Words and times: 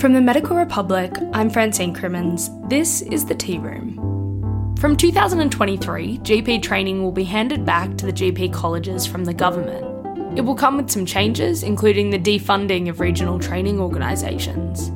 From 0.00 0.14
the 0.14 0.20
Medical 0.22 0.56
Republic, 0.56 1.12
I'm 1.34 1.50
Francine 1.50 1.92
Crimmins. 1.92 2.48
This 2.68 3.02
is 3.02 3.26
the 3.26 3.34
Tea 3.34 3.58
Room. 3.58 4.74
From 4.80 4.96
2023, 4.96 6.20
GP 6.20 6.62
training 6.62 7.02
will 7.02 7.12
be 7.12 7.24
handed 7.24 7.66
back 7.66 7.98
to 7.98 8.06
the 8.06 8.12
GP 8.12 8.50
colleges 8.50 9.06
from 9.06 9.26
the 9.26 9.34
government. 9.34 10.38
It 10.38 10.40
will 10.40 10.54
come 10.54 10.78
with 10.78 10.90
some 10.90 11.04
changes, 11.04 11.62
including 11.62 12.08
the 12.08 12.18
defunding 12.18 12.88
of 12.88 12.98
regional 12.98 13.38
training 13.38 13.78
organisations. 13.78 14.88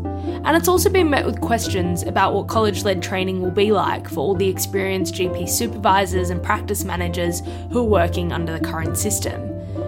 And 0.46 0.56
it's 0.56 0.68
also 0.68 0.88
been 0.88 1.10
met 1.10 1.26
with 1.26 1.38
questions 1.38 2.02
about 2.04 2.32
what 2.32 2.48
college 2.48 2.82
led 2.82 3.02
training 3.02 3.42
will 3.42 3.50
be 3.50 3.72
like 3.72 4.08
for 4.08 4.20
all 4.20 4.34
the 4.34 4.48
experienced 4.48 5.16
GP 5.16 5.50
supervisors 5.50 6.30
and 6.30 6.42
practice 6.42 6.82
managers 6.82 7.42
who 7.70 7.80
are 7.80 7.82
working 7.82 8.32
under 8.32 8.58
the 8.58 8.64
current 8.64 8.96
system. 8.96 9.42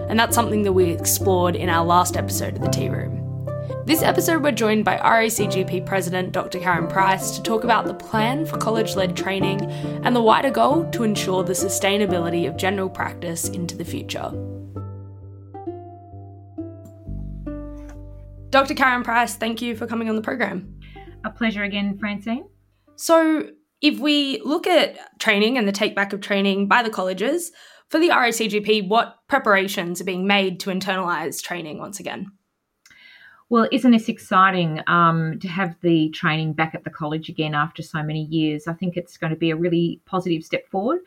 And 0.09 0.19
that's 0.19 0.35
something 0.35 0.61
that 0.61 0.73
we 0.73 0.91
explored 0.91 1.55
in 1.55 1.69
our 1.69 1.83
last 1.83 2.17
episode 2.17 2.57
of 2.57 2.61
the 2.61 2.69
Tea 2.69 2.89
Room. 2.89 3.16
This 3.87 4.03
episode, 4.03 4.43
we're 4.43 4.51
joined 4.51 4.83
by 4.83 4.97
RACGP 4.97 5.85
President 5.85 6.33
Dr. 6.33 6.59
Karen 6.59 6.89
Price 6.89 7.31
to 7.37 7.41
talk 7.41 7.63
about 7.63 7.85
the 7.85 7.93
plan 7.93 8.45
for 8.45 8.57
college 8.57 8.97
led 8.97 9.15
training 9.15 9.61
and 10.03 10.13
the 10.13 10.21
wider 10.21 10.51
goal 10.51 10.83
to 10.91 11.03
ensure 11.03 11.41
the 11.41 11.53
sustainability 11.53 12.49
of 12.49 12.57
general 12.57 12.89
practice 12.89 13.47
into 13.47 13.77
the 13.77 13.85
future. 13.85 14.29
Dr. 18.49 18.73
Karen 18.73 19.03
Price, 19.03 19.35
thank 19.35 19.61
you 19.61 19.73
for 19.73 19.87
coming 19.87 20.09
on 20.09 20.17
the 20.17 20.21
program. 20.21 20.81
A 21.23 21.29
pleasure 21.29 21.63
again, 21.63 21.97
Francine. 21.97 22.49
So, 22.97 23.51
if 23.79 23.99
we 23.99 24.41
look 24.43 24.67
at 24.67 24.97
training 25.17 25.57
and 25.57 25.65
the 25.65 25.71
take 25.71 25.95
back 25.95 26.11
of 26.11 26.19
training 26.19 26.67
by 26.67 26.83
the 26.83 26.89
colleges, 26.89 27.53
for 27.87 28.01
the 28.01 28.09
RACGP, 28.09 28.89
what 28.89 29.15
preparations 29.29 30.01
are 30.01 30.03
being 30.03 30.27
made 30.27 30.59
to 30.59 30.71
internalise 30.71 31.41
training 31.41 31.79
once 31.79 32.01
again? 32.01 32.33
Well, 33.49 33.69
isn't 33.71 33.91
this 33.91 34.09
exciting 34.09 34.81
um, 34.87 35.39
to 35.39 35.47
have 35.47 35.77
the 35.81 36.09
training 36.09 36.51
back 36.51 36.75
at 36.75 36.83
the 36.83 36.89
college 36.89 37.29
again 37.29 37.55
after 37.55 37.81
so 37.81 38.03
many 38.03 38.23
years? 38.25 38.67
I 38.67 38.73
think 38.73 38.97
it's 38.97 39.17
going 39.17 39.29
to 39.29 39.39
be 39.39 39.51
a 39.51 39.55
really 39.55 40.01
positive 40.05 40.43
step 40.43 40.67
forward. 40.67 40.99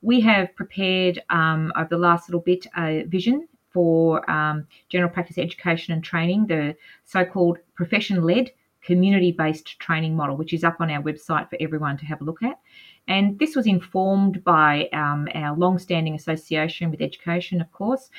We 0.00 0.20
have 0.22 0.54
prepared 0.56 1.22
um, 1.28 1.72
over 1.76 1.88
the 1.90 1.98
last 1.98 2.28
little 2.28 2.40
bit 2.40 2.66
a 2.78 3.02
vision 3.02 3.48
for 3.70 4.28
um, 4.30 4.66
general 4.88 5.10
practice 5.10 5.36
education 5.36 5.92
and 5.92 6.02
training, 6.02 6.46
the 6.46 6.74
so 7.04 7.22
called 7.24 7.58
profession 7.74 8.22
led 8.22 8.50
community 8.84 9.32
based 9.32 9.78
training 9.80 10.14
model, 10.14 10.36
which 10.36 10.52
is 10.52 10.64
up 10.64 10.76
on 10.80 10.90
our 10.90 11.02
website 11.02 11.48
for 11.48 11.56
everyone 11.60 11.96
to 11.96 12.06
have 12.06 12.20
a 12.20 12.24
look 12.24 12.42
at. 12.42 12.58
And 13.06 13.38
this 13.38 13.54
was 13.54 13.66
informed 13.66 14.42
by 14.44 14.88
um, 14.92 15.28
our 15.34 15.56
long 15.56 15.78
standing 15.78 16.14
association 16.14 16.90
with 16.90 17.02
education, 17.02 17.60
of 17.60 17.70
course, 17.72 18.10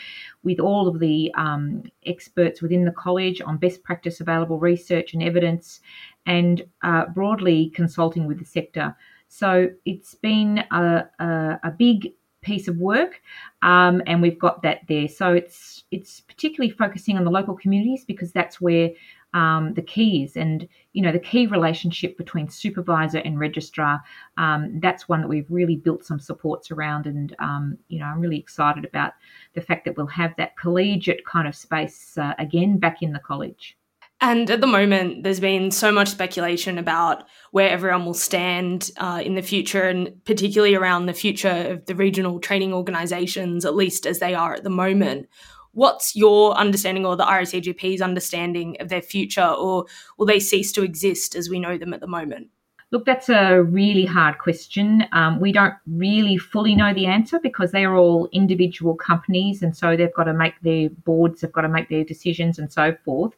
with 0.43 0.59
all 0.59 0.87
of 0.87 0.99
the 0.99 1.33
um, 1.35 1.83
experts 2.05 2.61
within 2.61 2.85
the 2.85 2.91
college 2.91 3.41
on 3.41 3.57
best 3.57 3.83
practice 3.83 4.21
available 4.21 4.59
research 4.59 5.13
and 5.13 5.23
evidence, 5.23 5.81
and 6.27 6.63
uh, 6.83 7.05
broadly 7.07 7.71
consulting 7.75 8.27
with 8.27 8.39
the 8.39 8.45
sector. 8.45 8.95
So 9.27 9.69
it's 9.85 10.15
been 10.15 10.59
a, 10.71 11.05
a, 11.19 11.59
a 11.63 11.71
big 11.71 12.13
piece 12.41 12.67
of 12.67 12.77
work, 12.77 13.21
um, 13.63 14.03
and 14.05 14.21
we've 14.21 14.39
got 14.39 14.61
that 14.61 14.81
there. 14.87 15.07
So 15.07 15.33
it's 15.33 15.83
it's 15.91 16.21
particularly 16.21 16.71
focusing 16.71 17.17
on 17.17 17.25
the 17.25 17.31
local 17.31 17.55
communities 17.55 18.05
because 18.05 18.31
that's 18.31 18.61
where 18.61 18.91
um, 19.35 19.73
the 19.73 19.81
keys. 19.81 20.35
And 20.35 20.67
you 20.93 21.01
know 21.03 21.11
the 21.11 21.19
key 21.19 21.45
relationship 21.45 22.17
between 22.17 22.49
supervisor 22.49 23.19
and 23.19 23.37
registrar 23.37 24.01
um, 24.37 24.79
that's 24.79 25.07
one 25.07 25.21
that 25.21 25.27
we've 25.27 25.49
really 25.49 25.75
built 25.75 26.05
some 26.05 26.19
supports 26.19 26.71
around. 26.71 27.05
And 27.05 27.35
um, 27.39 27.77
you 27.89 27.99
know 27.99 28.05
i'm 28.05 28.19
really 28.19 28.39
excited 28.39 28.85
about 28.85 29.13
the 29.53 29.61
fact 29.61 29.85
that 29.85 29.97
we'll 29.97 30.07
have 30.07 30.33
that 30.37 30.57
collegiate 30.57 31.25
kind 31.25 31.47
of 31.47 31.55
space 31.55 32.17
uh, 32.17 32.33
again 32.39 32.79
back 32.79 33.03
in 33.03 33.11
the 33.13 33.19
college. 33.19 33.77
And 34.21 34.49
at 34.49 34.61
the 34.61 34.67
moment, 34.67 35.23
there's 35.23 35.41
been 35.41 35.71
so 35.71 35.91
much 35.91 36.07
speculation 36.07 36.77
about 36.77 37.25
where 37.51 37.69
everyone 37.69 38.05
will 38.05 38.13
stand 38.13 38.89
uh, 38.97 39.21
in 39.23 39.35
the 39.35 39.41
future, 39.41 39.83
and 39.83 40.23
particularly 40.23 40.73
around 40.73 41.05
the 41.05 41.13
future 41.13 41.49
of 41.49 41.85
the 41.85 41.95
regional 41.95 42.39
training 42.39 42.73
organisations, 42.73 43.65
at 43.65 43.75
least 43.75 44.07
as 44.07 44.19
they 44.19 44.33
are 44.33 44.53
at 44.53 44.63
the 44.63 44.69
moment. 44.69 45.27
What's 45.75 46.15
your 46.15 46.55
understanding 46.55 47.05
or 47.05 47.15
the 47.15 47.23
RACGP's 47.25 48.01
understanding 48.01 48.77
of 48.79 48.89
their 48.89 49.01
future, 49.01 49.45
or 49.45 49.85
will 50.17 50.25
they 50.25 50.39
cease 50.39 50.71
to 50.71 50.83
exist 50.83 51.35
as 51.35 51.49
we 51.49 51.59
know 51.59 51.77
them 51.77 51.93
at 51.93 51.99
the 51.99 52.07
moment? 52.07 52.47
Look, 52.91 53.05
that's 53.05 53.27
a 53.27 53.61
really 53.61 54.05
hard 54.05 54.37
question. 54.37 55.05
Um, 55.11 55.39
we 55.41 55.51
don't 55.51 55.73
really 55.85 56.37
fully 56.37 56.75
know 56.75 56.93
the 56.93 57.07
answer 57.07 57.39
because 57.41 57.71
they 57.71 57.83
are 57.83 57.95
all 57.95 58.29
individual 58.31 58.95
companies, 58.95 59.61
and 59.61 59.75
so 59.75 59.97
they've 59.97 60.13
got 60.13 60.25
to 60.25 60.33
make 60.33 60.53
their 60.61 60.89
boards, 60.89 61.41
they've 61.41 61.51
got 61.51 61.61
to 61.61 61.69
make 61.69 61.89
their 61.89 62.05
decisions, 62.05 62.57
and 62.57 62.71
so 62.71 62.95
forth. 63.03 63.33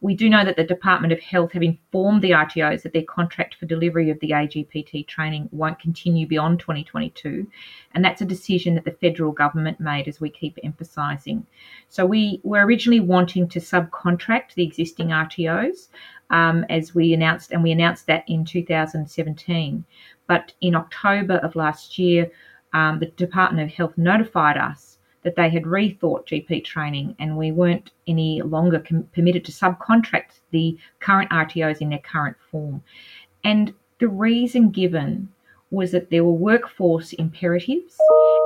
We 0.00 0.14
do 0.14 0.28
know 0.28 0.44
that 0.44 0.56
the 0.56 0.64
Department 0.64 1.12
of 1.12 1.18
Health 1.18 1.52
have 1.52 1.62
informed 1.62 2.22
the 2.22 2.30
RTOs 2.30 2.82
that 2.82 2.92
their 2.92 3.02
contract 3.02 3.56
for 3.56 3.66
delivery 3.66 4.10
of 4.10 4.20
the 4.20 4.30
AGPT 4.30 5.06
training 5.08 5.48
won't 5.50 5.80
continue 5.80 6.24
beyond 6.24 6.60
2022. 6.60 7.44
And 7.94 8.04
that's 8.04 8.20
a 8.20 8.26
decision 8.26 8.76
that 8.76 8.84
the 8.84 8.92
federal 8.92 9.32
government 9.32 9.80
made, 9.80 10.06
as 10.06 10.20
we 10.20 10.30
keep 10.30 10.56
emphasising. 10.62 11.44
So 11.88 12.06
we 12.06 12.40
were 12.44 12.64
originally 12.64 13.00
wanting 13.00 13.48
to 13.48 13.58
subcontract 13.58 14.54
the 14.54 14.62
existing 14.62 15.08
RTOs, 15.08 15.88
um, 16.30 16.64
as 16.70 16.94
we 16.94 17.12
announced, 17.12 17.50
and 17.50 17.62
we 17.62 17.72
announced 17.72 18.06
that 18.06 18.22
in 18.28 18.44
2017. 18.44 19.84
But 20.28 20.52
in 20.60 20.76
October 20.76 21.38
of 21.38 21.56
last 21.56 21.98
year, 21.98 22.30
um, 22.72 23.00
the 23.00 23.06
Department 23.06 23.68
of 23.68 23.74
Health 23.74 23.98
notified 23.98 24.58
us 24.58 24.97
that 25.22 25.36
they 25.36 25.50
had 25.50 25.64
rethought 25.64 26.26
GP 26.26 26.64
training 26.64 27.16
and 27.18 27.36
we 27.36 27.52
weren't 27.52 27.90
any 28.06 28.42
longer 28.42 28.80
com- 28.80 29.08
permitted 29.14 29.44
to 29.44 29.52
subcontract 29.52 30.40
the 30.50 30.78
current 31.00 31.30
RTOs 31.30 31.80
in 31.80 31.90
their 31.90 31.98
current 31.98 32.36
form. 32.50 32.82
And 33.44 33.74
the 33.98 34.08
reason 34.08 34.70
given 34.70 35.28
was 35.70 35.92
that 35.92 36.10
there 36.10 36.24
were 36.24 36.32
workforce 36.32 37.12
imperatives 37.14 37.96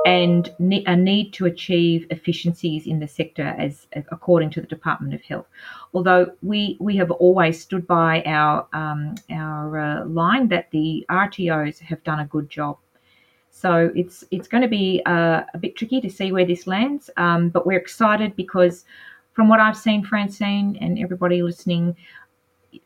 and 0.05 0.53
ne- 0.59 0.83
a 0.85 0.95
need 0.95 1.31
to 1.31 1.45
achieve 1.45 2.05
efficiencies 2.09 2.85
in 2.85 2.99
the 2.99 3.07
sector 3.07 3.55
as, 3.57 3.87
according 4.11 4.49
to 4.51 4.61
the 4.61 4.67
Department 4.67 5.13
of 5.13 5.21
Health. 5.21 5.45
Although 5.93 6.33
we 6.41 6.75
we 6.79 6.97
have 6.97 7.11
always 7.11 7.61
stood 7.61 7.87
by 7.87 8.23
our 8.23 8.67
um, 8.73 9.15
our 9.29 9.77
uh, 9.77 10.05
line 10.05 10.49
that 10.49 10.69
the 10.71 11.05
RTOs 11.09 11.79
have 11.79 12.03
done 12.03 12.19
a 12.19 12.25
good 12.25 12.49
job 12.49 12.77
so 13.55 13.91
it's 13.95 14.23
it's 14.31 14.47
going 14.47 14.63
to 14.63 14.67
be 14.67 15.01
uh, 15.05 15.43
a 15.53 15.57
bit 15.59 15.75
tricky 15.75 16.01
to 16.01 16.09
see 16.09 16.31
where 16.31 16.45
this 16.45 16.65
lands, 16.65 17.09
um, 17.17 17.49
but 17.49 17.67
we're 17.67 17.77
excited 17.77 18.35
because 18.35 18.83
from 19.33 19.47
what 19.47 19.59
I've 19.59 19.77
seen, 19.77 20.03
Francine 20.03 20.75
and 20.81 20.97
everybody 20.97 21.43
listening, 21.43 21.95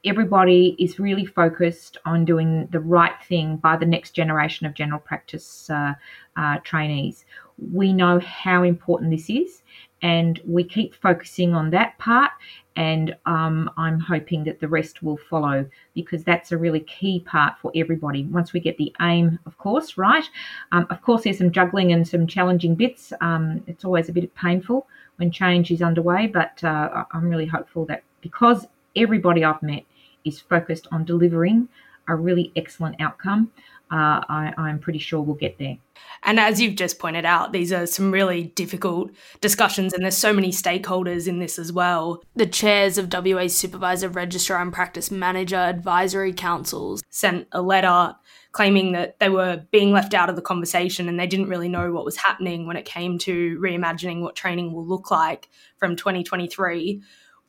everybody 0.05 0.75
is 0.77 0.99
really 0.99 1.25
focused 1.25 1.97
on 2.05 2.25
doing 2.25 2.67
the 2.71 2.81
right 2.81 3.15
thing 3.29 3.55
by 3.57 3.77
the 3.77 3.85
next 3.85 4.11
generation 4.11 4.67
of 4.67 4.73
general 4.73 4.99
practice 4.99 5.69
uh, 5.69 5.93
uh, 6.35 6.57
trainees. 6.65 7.23
We 7.71 7.93
know 7.93 8.19
how 8.19 8.63
important 8.63 9.11
this 9.11 9.29
is, 9.29 9.63
and 10.01 10.39
we 10.45 10.63
keep 10.63 10.95
focusing 10.95 11.53
on 11.53 11.69
that 11.71 11.97
part 11.97 12.31
and 12.77 13.15
um, 13.25 13.71
I'm 13.75 13.99
hoping 13.99 14.43
that 14.43 14.59
the 14.59 14.67
rest 14.67 15.01
will 15.01 15.17
follow 15.17 15.67
because 15.95 16.23
that's 16.23 16.51
a 16.51 16.57
really 16.57 16.81
key 16.81 17.21
part 17.21 17.55
for 17.59 17.71
everybody. 17.75 18.25
Once 18.25 18.53
we 18.53 18.59
get 18.59 18.77
the 18.77 18.93
aim, 19.01 19.39
of 19.47 19.57
course, 19.57 19.97
right? 19.97 20.23
Um, 20.71 20.85
of 20.91 21.01
course, 21.01 21.23
there's 21.23 21.39
some 21.39 21.51
juggling 21.51 21.91
and 21.91 22.07
some 22.07 22.27
challenging 22.27 22.75
bits. 22.75 23.11
Um, 23.19 23.63
it's 23.65 23.83
always 23.83 24.09
a 24.09 24.13
bit 24.13 24.33
painful 24.35 24.87
when 25.15 25.31
change 25.31 25.71
is 25.71 25.81
underway, 25.81 26.27
but 26.27 26.63
uh, 26.63 27.05
I'm 27.11 27.27
really 27.27 27.47
hopeful 27.47 27.85
that 27.87 28.03
because 28.21 28.67
everybody 28.95 29.43
I've 29.43 29.63
met 29.63 29.83
is 30.23 30.39
focused 30.39 30.87
on 30.91 31.03
delivering 31.03 31.67
a 32.07 32.15
really 32.15 32.51
excellent 32.55 33.01
outcome, 33.01 33.51
uh, 33.91 34.21
I, 34.27 34.53
I'm 34.57 34.79
pretty 34.79 34.99
sure 34.99 35.21
we'll 35.21 35.35
get 35.35 35.57
there. 35.57 35.77
And 36.23 36.39
as 36.39 36.59
you've 36.59 36.75
just 36.75 36.99
pointed 36.99 37.25
out, 37.25 37.53
these 37.53 37.71
are 37.71 37.85
some 37.85 38.11
really 38.11 38.43
difficult 38.43 39.11
discussions, 39.39 39.93
and 39.93 40.03
there's 40.03 40.17
so 40.17 40.33
many 40.33 40.49
stakeholders 40.49 41.27
in 41.27 41.39
this 41.39 41.59
as 41.59 41.71
well. 41.71 42.21
The 42.35 42.45
chairs 42.45 42.97
of 42.97 43.13
WA's 43.13 43.55
Supervisor, 43.55 44.09
Registrar, 44.09 44.61
and 44.61 44.73
Practice 44.73 45.11
Manager 45.11 45.57
Advisory 45.57 46.33
Councils 46.33 47.03
sent 47.09 47.47
a 47.51 47.61
letter 47.61 48.15
claiming 48.51 48.93
that 48.93 49.19
they 49.19 49.29
were 49.29 49.63
being 49.71 49.91
left 49.91 50.13
out 50.13 50.29
of 50.29 50.35
the 50.35 50.41
conversation 50.41 51.07
and 51.07 51.19
they 51.19 51.27
didn't 51.27 51.49
really 51.49 51.69
know 51.69 51.91
what 51.91 52.05
was 52.05 52.17
happening 52.17 52.65
when 52.65 52.75
it 52.75 52.85
came 52.85 53.19
to 53.19 53.57
reimagining 53.59 54.21
what 54.21 54.35
training 54.35 54.73
will 54.73 54.85
look 54.85 55.11
like 55.11 55.47
from 55.77 55.95
2023. 55.95 57.01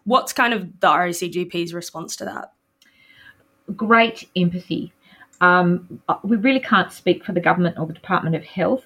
What's 0.05 0.35
kind 0.35 0.53
of 0.53 0.81
the 0.81 0.89
RACGP's 0.89 1.73
response 1.73 2.17
to 2.17 2.27
that? 2.27 2.53
Great 3.75 4.29
empathy 4.37 4.93
um, 5.40 6.00
we 6.25 6.37
really 6.37 6.61
can't 6.61 6.93
speak 6.93 7.25
for 7.25 7.32
the 7.32 7.40
government 7.40 7.79
or 7.79 7.87
the 7.87 7.93
Department 7.93 8.37
of 8.37 8.44
Health. 8.44 8.85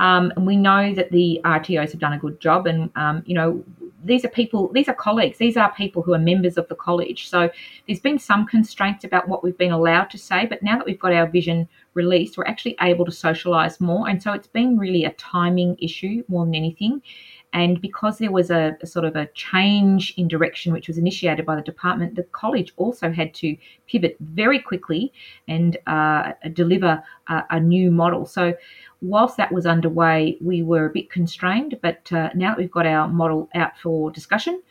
Um, 0.00 0.32
and 0.36 0.46
we 0.46 0.56
know 0.56 0.94
that 0.94 1.10
the 1.12 1.40
RTOs 1.44 1.92
have 1.92 2.00
done 2.00 2.12
a 2.12 2.18
good 2.18 2.40
job, 2.40 2.66
and 2.66 2.90
um, 2.96 3.22
you 3.24 3.34
know 3.34 3.64
these 4.04 4.24
are 4.24 4.28
people, 4.28 4.68
these 4.72 4.88
are 4.88 4.94
colleagues, 4.94 5.38
these 5.38 5.56
are 5.56 5.72
people 5.74 6.02
who 6.02 6.12
are 6.12 6.18
members 6.18 6.58
of 6.58 6.68
the 6.68 6.74
college. 6.74 7.28
So 7.28 7.50
there's 7.86 8.00
been 8.00 8.18
some 8.18 8.46
constraints 8.46 9.04
about 9.04 9.28
what 9.28 9.44
we've 9.44 9.56
been 9.56 9.72
allowed 9.72 10.06
to 10.06 10.18
say, 10.18 10.46
but 10.46 10.62
now 10.62 10.76
that 10.76 10.86
we've 10.86 10.98
got 10.98 11.12
our 11.12 11.28
vision 11.28 11.68
released, 11.94 12.36
we're 12.36 12.46
actually 12.46 12.76
able 12.80 13.04
to 13.04 13.10
socialise 13.10 13.80
more. 13.80 14.08
And 14.08 14.22
so 14.22 14.32
it's 14.32 14.48
been 14.48 14.78
really 14.78 15.04
a 15.04 15.12
timing 15.12 15.76
issue 15.80 16.24
more 16.28 16.44
than 16.44 16.54
anything. 16.54 17.02
And 17.52 17.80
because 17.80 18.18
there 18.18 18.30
was 18.30 18.50
a, 18.50 18.76
a, 18.80 18.86
sort 18.86 19.04
of 19.04 19.14
a 19.14 19.26
change 19.34 20.14
in 20.16 20.26
direction, 20.26 20.72
which 20.72 20.88
was 20.88 20.96
initiated 20.96 21.44
by 21.44 21.56
the 21.56 21.62
department, 21.62 22.14
the 22.14 22.22
college 22.24 22.72
also 22.76 23.10
had 23.10 23.34
to 23.34 23.56
pivot 23.86 24.16
very 24.20 24.58
quickly 24.58 25.12
and 25.48 25.76
uh, 25.86 26.32
deliver 26.54 27.02
a, 27.28 27.42
a, 27.50 27.60
new 27.60 27.90
model. 27.90 28.24
So, 28.24 28.54
whilst 29.02 29.36
that 29.36 29.52
was 29.52 29.66
underway, 29.66 30.38
we 30.40 30.62
were 30.62 30.86
a 30.86 30.90
bit 30.90 31.10
constrained, 31.10 31.78
but 31.82 32.10
uh, 32.12 32.30
now 32.34 32.50
that 32.50 32.58
we've 32.58 32.70
got 32.70 32.86
our 32.86 33.08
model 33.08 33.50
out 33.54 33.76
for 33.82 34.10
discussion, 34.10 34.62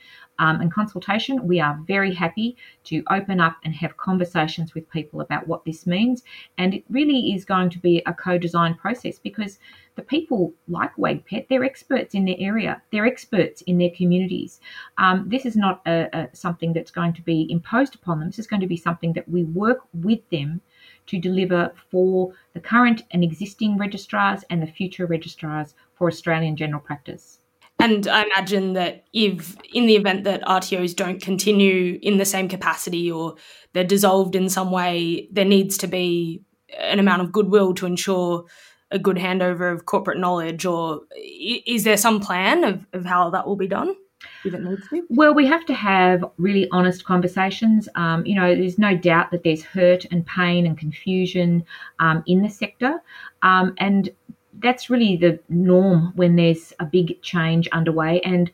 um, 0.41 0.59
and 0.59 0.73
consultation, 0.73 1.47
we 1.47 1.59
are 1.59 1.79
very 1.85 2.11
happy 2.11 2.57
to 2.85 3.03
open 3.11 3.39
up 3.39 3.57
and 3.63 3.75
have 3.75 3.95
conversations 3.97 4.73
with 4.73 4.89
people 4.89 5.21
about 5.21 5.47
what 5.47 5.63
this 5.65 5.85
means. 5.85 6.23
And 6.57 6.73
it 6.73 6.83
really 6.89 7.33
is 7.33 7.45
going 7.45 7.69
to 7.69 7.79
be 7.79 8.01
a 8.07 8.13
co 8.13 8.39
design 8.39 8.73
process 8.73 9.19
because 9.19 9.59
the 9.95 10.01
people 10.01 10.51
like 10.67 10.95
WAGPET, 10.95 11.47
they're 11.47 11.63
experts 11.63 12.15
in 12.15 12.25
their 12.25 12.37
area, 12.39 12.81
they're 12.91 13.05
experts 13.05 13.61
in 13.61 13.77
their 13.77 13.91
communities. 13.91 14.59
Um, 14.97 15.25
this 15.27 15.45
is 15.45 15.55
not 15.55 15.81
a, 15.85 16.09
a, 16.11 16.35
something 16.35 16.73
that's 16.73 16.89
going 16.89 17.13
to 17.13 17.21
be 17.21 17.45
imposed 17.51 17.93
upon 17.93 18.19
them, 18.19 18.29
this 18.29 18.39
is 18.39 18.47
going 18.47 18.61
to 18.61 18.67
be 18.67 18.77
something 18.77 19.13
that 19.13 19.29
we 19.29 19.43
work 19.43 19.81
with 19.93 20.27
them 20.31 20.59
to 21.05 21.19
deliver 21.19 21.71
for 21.91 22.33
the 22.53 22.59
current 22.59 23.03
and 23.11 23.23
existing 23.23 23.77
registrars 23.77 24.43
and 24.49 24.59
the 24.59 24.67
future 24.67 25.05
registrars 25.05 25.75
for 25.93 26.07
Australian 26.07 26.55
general 26.55 26.81
practice. 26.81 27.40
And 27.81 28.07
I 28.07 28.23
imagine 28.23 28.73
that 28.73 29.05
if, 29.13 29.57
in 29.73 29.87
the 29.87 29.95
event 29.95 30.23
that 30.25 30.43
RTOs 30.43 30.95
don't 30.95 31.21
continue 31.21 31.97
in 32.01 32.17
the 32.17 32.25
same 32.25 32.47
capacity 32.47 33.11
or 33.11 33.35
they're 33.73 33.83
dissolved 33.83 34.35
in 34.35 34.49
some 34.49 34.71
way, 34.71 35.27
there 35.31 35.45
needs 35.45 35.77
to 35.79 35.87
be 35.87 36.43
an 36.77 36.99
amount 36.99 37.21
of 37.21 37.31
goodwill 37.31 37.73
to 37.75 37.85
ensure 37.85 38.45
a 38.91 38.99
good 38.99 39.17
handover 39.17 39.73
of 39.73 39.85
corporate 39.85 40.19
knowledge. 40.19 40.65
Or 40.65 41.01
is 41.15 41.83
there 41.83 41.97
some 41.97 42.19
plan 42.19 42.63
of, 42.63 42.85
of 42.93 43.05
how 43.05 43.29
that 43.31 43.47
will 43.47 43.55
be 43.55 43.67
done? 43.67 43.95
Well, 45.09 45.33
we 45.33 45.47
have 45.47 45.65
to 45.65 45.73
have 45.73 46.23
really 46.37 46.67
honest 46.71 47.05
conversations. 47.05 47.87
Um, 47.95 48.25
you 48.25 48.35
know, 48.35 48.55
there's 48.55 48.77
no 48.77 48.95
doubt 48.95 49.31
that 49.31 49.43
there's 49.43 49.63
hurt 49.63 50.05
and 50.11 50.25
pain 50.25 50.65
and 50.65 50.77
confusion 50.77 51.63
um, 51.99 52.23
in 52.27 52.41
the 52.41 52.49
sector. 52.49 53.01
Um, 53.43 53.73
and 53.77 54.09
that's 54.61 54.89
really 54.89 55.15
the 55.15 55.39
norm 55.49 56.13
when 56.15 56.35
there's 56.35 56.73
a 56.79 56.85
big 56.85 57.21
change 57.21 57.67
underway. 57.71 58.21
And 58.21 58.51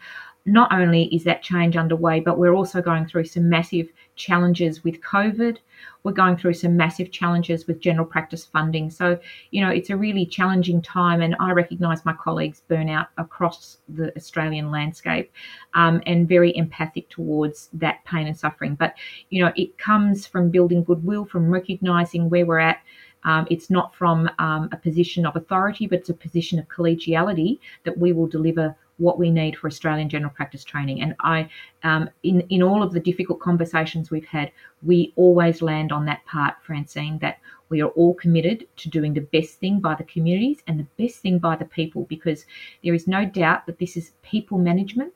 not 0.48 0.72
only 0.72 1.14
is 1.14 1.26
that 1.26 1.44
change 1.44 1.76
underway, 1.76 2.22
but 2.22 2.38
we're 2.38 2.54
also 2.54 2.82
going 2.82 3.06
through 3.06 3.26
some 3.26 3.50
massive 3.50 3.90
challenges 4.16 4.82
with 4.82 5.02
COVID. 5.02 5.58
We're 6.04 6.14
going 6.14 6.38
through 6.38 6.54
some 6.54 6.78
massive 6.78 7.12
challenges 7.12 7.68
with 7.68 7.82
general 7.82 8.06
practice 8.06 8.46
funding. 8.46 8.90
So, 8.90 9.20
you 9.52 9.62
know, 9.62 9.70
it's 9.70 9.90
a 9.90 9.98
really 9.98 10.26
challenging 10.26 10.82
time, 10.82 11.22
and 11.22 11.36
I 11.42 11.52
recognise 11.52 12.06
my 12.06 12.14
colleagues' 12.14 12.62
burnout 12.70 13.08
across 13.18 13.80
the 13.90 14.16
Australian 14.16 14.72
landscape 14.72 15.34
um, 15.74 16.02
and 16.06 16.30
very 16.30 16.56
empathic 16.56 17.10
towards 17.10 17.70
that 17.74 18.06
pain 18.06 18.26
and 18.26 18.38
suffering. 18.38 18.76
But, 18.76 18.96
you 19.30 19.44
know, 19.44 19.52
it 19.58 19.78
comes 19.78 20.26
from 20.26 20.50
building 20.50 20.86
goodwill, 20.86 21.26
from 21.26 21.50
recognising 21.50 22.30
where 22.30 22.46
we're 22.46 22.60
at 22.60 22.80
um, 23.24 23.48
it's 23.50 23.70
not 23.70 23.96
from 23.96 24.30
um, 24.40 24.70
a 24.72 24.78
position 24.78 25.26
of 25.26 25.36
authority, 25.36 25.88
but 25.88 26.00
it's 26.00 26.10
a 26.10 26.14
position 26.14 26.60
of 26.60 26.68
collegiality 26.68 27.60
that 27.84 27.98
we 27.98 28.14
will 28.14 28.28
deliver 28.28 28.76
what 28.98 29.20
we 29.20 29.30
need 29.30 29.56
for 29.56 29.68
Australian 29.68 30.10
general 30.10 30.32
practice 30.34 30.64
training. 30.64 31.02
And 31.02 31.16
I, 31.20 31.50
um, 31.84 32.10
in 32.24 32.42
in 32.50 32.64
all 32.64 32.82
of 32.82 32.94
the 32.94 33.00
difficult 33.00 33.40
conversations 33.40 34.10
we've 34.10 34.26
had, 34.26 34.52
we 34.82 35.14
always 35.16 35.62
land 35.62 35.92
on 35.92 36.06
that 36.06 36.26
part, 36.26 36.56
Francine, 36.66 37.20
that 37.20 37.38
we 37.70 37.82
are 37.82 37.90
all 37.90 38.16
committed 38.16 38.68
to 38.78 38.90
doing 38.90 39.14
the 39.14 39.22
best 39.22 39.60
thing 39.60 39.80
by 39.80 39.94
the 39.94 40.04
communities 40.06 40.64
and 40.68 40.80
the 40.80 41.04
best 41.04 41.18
thing 41.22 41.38
by 41.38 41.56
the 41.56 41.66
people, 41.66 42.06
because 42.06 42.46
there 42.84 42.94
is 42.94 43.08
no 43.08 43.26
doubt 43.26 43.66
that 43.66 43.78
this 43.78 43.98
is 43.98 44.14
people 44.24 44.58
management. 44.58 45.14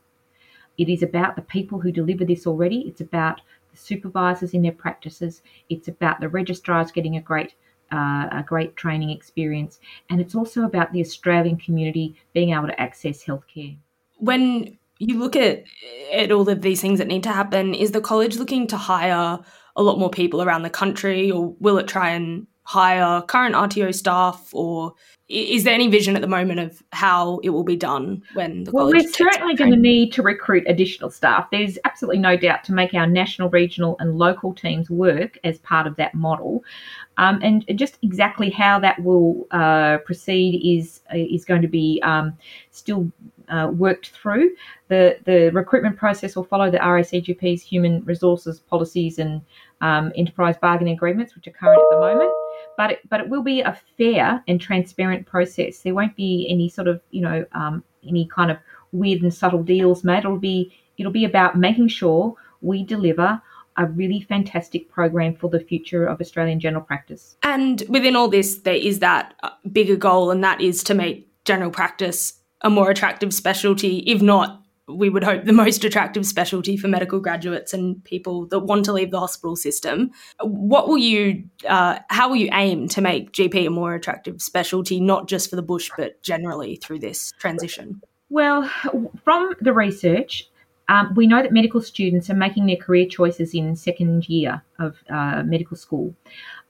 It 0.77 0.89
is 0.89 1.03
about 1.03 1.35
the 1.35 1.41
people 1.43 1.79
who 1.79 1.91
deliver 1.91 2.25
this 2.25 2.45
already. 2.45 2.81
It's 2.81 3.01
about 3.01 3.41
the 3.71 3.77
supervisors 3.77 4.53
in 4.53 4.61
their 4.61 4.71
practices. 4.71 5.41
It's 5.69 5.87
about 5.87 6.19
the 6.19 6.29
registrars 6.29 6.91
getting 6.91 7.17
a 7.17 7.21
great 7.21 7.55
uh, 7.91 8.27
a 8.31 8.43
great 8.45 8.75
training 8.75 9.09
experience. 9.09 9.79
And 10.09 10.21
it's 10.21 10.35
also 10.35 10.63
about 10.63 10.93
the 10.93 11.01
Australian 11.01 11.57
community 11.57 12.15
being 12.33 12.51
able 12.51 12.67
to 12.67 12.81
access 12.81 13.23
healthcare. 13.23 13.77
When 14.17 14.77
you 14.99 15.17
look 15.17 15.35
at, 15.35 15.63
at 16.13 16.31
all 16.31 16.47
of 16.47 16.61
these 16.61 16.81
things 16.81 16.99
that 16.99 17.07
need 17.07 17.23
to 17.23 17.31
happen, 17.31 17.73
is 17.73 17.91
the 17.91 18.01
college 18.01 18.37
looking 18.37 18.67
to 18.67 18.77
hire 18.77 19.39
a 19.75 19.83
lot 19.83 19.99
more 19.99 20.09
people 20.09 20.41
around 20.41 20.63
the 20.63 20.69
country, 20.69 21.31
or 21.31 21.55
will 21.59 21.77
it 21.77 21.87
try 21.87 22.09
and 22.09 22.47
hire 22.63 23.21
current 23.23 23.55
RTO 23.55 23.93
staff, 23.93 24.49
or 24.53 24.93
is 25.31 25.63
there 25.63 25.73
any 25.73 25.87
vision 25.87 26.15
at 26.15 26.21
the 26.21 26.27
moment 26.27 26.59
of 26.59 26.83
how 26.91 27.39
it 27.43 27.49
will 27.51 27.63
be 27.63 27.77
done 27.77 28.21
when 28.33 28.65
the 28.65 28.71
well, 28.71 28.87
we're 28.87 29.07
certainly 29.07 29.55
going 29.55 29.71
to 29.71 29.77
need 29.77 30.11
to 30.13 30.21
recruit 30.21 30.63
additional 30.67 31.09
staff. 31.09 31.47
There's 31.51 31.77
absolutely 31.85 32.19
no 32.19 32.35
doubt 32.35 32.65
to 32.65 32.73
make 32.73 32.93
our 32.93 33.07
national, 33.07 33.49
regional, 33.49 33.95
and 33.99 34.17
local 34.17 34.53
teams 34.53 34.89
work 34.89 35.37
as 35.43 35.57
part 35.59 35.87
of 35.87 35.95
that 35.95 36.13
model. 36.13 36.63
Um, 37.17 37.39
and 37.41 37.65
just 37.75 37.97
exactly 38.01 38.49
how 38.49 38.79
that 38.79 39.01
will 39.01 39.47
uh, 39.51 39.99
proceed 39.99 40.61
is 40.63 41.01
is 41.13 41.45
going 41.45 41.61
to 41.61 41.67
be 41.67 42.01
um, 42.03 42.37
still 42.71 43.09
uh, 43.47 43.69
worked 43.73 44.09
through. 44.09 44.51
The 44.89 45.17
the 45.25 45.49
recruitment 45.53 45.97
process 45.97 46.35
will 46.35 46.43
follow 46.43 46.69
the 46.69 46.79
RACGP's 46.79 47.61
human 47.61 48.03
resources 48.03 48.59
policies 48.59 49.19
and 49.19 49.41
um, 49.79 50.11
enterprise 50.15 50.55
bargaining 50.61 50.93
agreements, 50.93 51.35
which 51.35 51.47
are 51.47 51.51
current 51.51 51.79
at 51.79 51.95
the 51.95 51.99
moment. 51.99 52.31
But 52.81 52.93
it, 52.93 53.09
but 53.09 53.19
it 53.19 53.29
will 53.29 53.43
be 53.43 53.61
a 53.61 53.79
fair 53.95 54.43
and 54.47 54.59
transparent 54.59 55.27
process. 55.27 55.81
There 55.83 55.93
won't 55.93 56.15
be 56.15 56.47
any 56.49 56.67
sort 56.67 56.87
of 56.87 56.99
you 57.11 57.21
know 57.21 57.45
um, 57.51 57.83
any 58.07 58.25
kind 58.25 58.49
of 58.49 58.57
weird 58.91 59.21
and 59.21 59.31
subtle 59.31 59.61
deals 59.61 60.03
made. 60.03 60.17
It'll 60.25 60.39
be 60.39 60.73
it'll 60.97 61.11
be 61.11 61.23
about 61.23 61.55
making 61.55 61.89
sure 61.89 62.33
we 62.61 62.83
deliver 62.83 63.39
a 63.77 63.85
really 63.85 64.21
fantastic 64.21 64.89
program 64.89 65.35
for 65.35 65.47
the 65.47 65.59
future 65.59 66.07
of 66.07 66.19
Australian 66.19 66.59
general 66.59 66.83
practice. 66.83 67.37
And 67.43 67.83
within 67.87 68.15
all 68.15 68.29
this, 68.29 68.57
there 68.61 68.73
is 68.73 68.97
that 68.97 69.35
uh, 69.43 69.51
bigger 69.71 69.95
goal, 69.95 70.31
and 70.31 70.43
that 70.43 70.59
is 70.59 70.83
to 70.85 70.95
make 70.95 71.29
general 71.45 71.69
practice 71.69 72.33
a 72.61 72.71
more 72.71 72.89
attractive 72.89 73.31
specialty, 73.31 73.99
if 74.07 74.23
not 74.23 74.60
we 74.87 75.09
would 75.09 75.23
hope 75.23 75.45
the 75.45 75.53
most 75.53 75.83
attractive 75.83 76.25
specialty 76.25 76.77
for 76.77 76.87
medical 76.87 77.19
graduates 77.19 77.73
and 77.73 78.03
people 78.03 78.47
that 78.47 78.59
want 78.59 78.85
to 78.85 78.93
leave 78.93 79.11
the 79.11 79.19
hospital 79.19 79.55
system. 79.55 80.11
What 80.41 80.87
will 80.87 80.97
you, 80.97 81.43
uh, 81.67 81.99
how 82.09 82.29
will 82.29 82.37
you 82.37 82.49
aim 82.53 82.87
to 82.89 83.01
make 83.01 83.31
GP 83.31 83.67
a 83.67 83.69
more 83.69 83.93
attractive 83.93 84.41
specialty, 84.41 84.99
not 84.99 85.27
just 85.27 85.49
for 85.49 85.55
the 85.55 85.61
bush, 85.61 85.89
but 85.97 86.21
generally 86.23 86.75
through 86.77 86.99
this 86.99 87.31
transition? 87.39 88.01
Well, 88.29 88.69
from 89.23 89.53
the 89.59 89.73
research, 89.73 90.49
um, 90.89 91.13
we 91.15 91.27
know 91.27 91.41
that 91.41 91.53
medical 91.53 91.81
students 91.81 92.29
are 92.29 92.35
making 92.35 92.65
their 92.65 92.75
career 92.75 93.05
choices 93.05 93.53
in 93.53 93.75
second 93.75 94.27
year 94.27 94.61
of 94.79 94.97
uh, 95.09 95.43
medical 95.43 95.77
school. 95.77 96.13